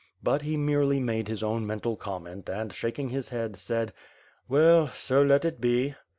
[0.23, 3.93] But he merely made his own mental comment and, shaking his head, said:
[4.49, 5.93] "Well, so let it be."